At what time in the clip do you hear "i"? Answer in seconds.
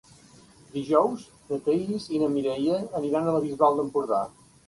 2.19-2.23